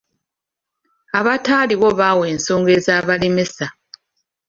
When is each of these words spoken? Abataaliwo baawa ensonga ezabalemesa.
Abataaliwo 1.19 1.87
baawa 1.99 2.25
ensonga 2.33 2.71
ezabalemesa. 2.77 3.67